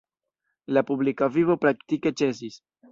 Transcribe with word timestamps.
La 0.77 0.83
publika 0.89 1.31
vivo 1.37 1.59
praktike 1.67 2.17
ĉesis. 2.23 2.63